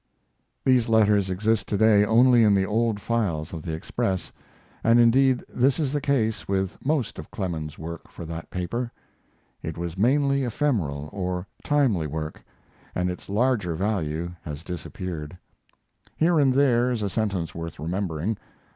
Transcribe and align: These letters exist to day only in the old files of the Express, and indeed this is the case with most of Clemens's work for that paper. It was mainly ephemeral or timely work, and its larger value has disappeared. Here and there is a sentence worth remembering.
These 0.65 0.89
letters 0.89 1.29
exist 1.29 1.67
to 1.69 1.77
day 1.77 2.03
only 2.03 2.41
in 2.43 2.55
the 2.55 2.65
old 2.65 2.99
files 2.99 3.53
of 3.53 3.61
the 3.61 3.73
Express, 3.75 4.33
and 4.83 4.99
indeed 4.99 5.43
this 5.47 5.79
is 5.79 5.93
the 5.93 6.01
case 6.01 6.47
with 6.47 6.75
most 6.83 7.19
of 7.19 7.29
Clemens's 7.29 7.77
work 7.77 8.09
for 8.09 8.25
that 8.25 8.49
paper. 8.49 8.91
It 9.61 9.77
was 9.77 9.99
mainly 9.99 10.43
ephemeral 10.43 11.07
or 11.13 11.45
timely 11.63 12.07
work, 12.07 12.43
and 12.95 13.11
its 13.11 13.29
larger 13.29 13.75
value 13.75 14.31
has 14.41 14.63
disappeared. 14.63 15.37
Here 16.17 16.39
and 16.39 16.51
there 16.55 16.89
is 16.89 17.03
a 17.03 17.07
sentence 17.09 17.53
worth 17.53 17.77
remembering. 17.77 18.39